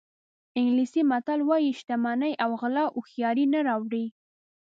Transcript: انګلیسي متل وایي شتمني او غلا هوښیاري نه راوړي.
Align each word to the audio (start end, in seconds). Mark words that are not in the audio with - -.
انګلیسي 0.59 1.01
متل 1.11 1.39
وایي 1.49 1.71
شتمني 1.79 2.31
او 2.43 2.51
غلا 2.61 2.85
هوښیاري 2.93 3.45
نه 3.53 3.59
راوړي. 3.67 4.05